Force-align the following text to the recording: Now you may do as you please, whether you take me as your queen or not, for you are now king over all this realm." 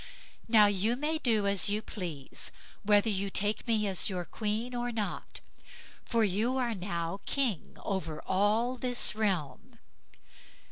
Now 0.47 0.65
you 0.65 0.95
may 0.95 1.19
do 1.19 1.45
as 1.45 1.69
you 1.69 1.83
please, 1.83 2.51
whether 2.81 3.07
you 3.07 3.29
take 3.29 3.67
me 3.67 3.85
as 3.85 4.09
your 4.09 4.25
queen 4.25 4.73
or 4.73 4.91
not, 4.91 5.41
for 6.03 6.23
you 6.23 6.57
are 6.57 6.73
now 6.73 7.19
king 7.27 7.77
over 7.85 8.19
all 8.25 8.77
this 8.77 9.13
realm." 9.13 9.77